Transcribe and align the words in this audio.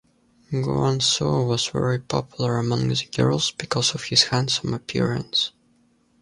Guan 0.51 0.99
Suo 0.99 1.45
was 1.45 1.67
very 1.67 1.99
popular 1.99 2.57
among 2.57 2.87
the 2.87 3.07
girls 3.15 3.51
because 3.51 3.93
of 3.93 4.05
his 4.05 4.23
handsome 4.23 4.73
appearance. 4.73 5.51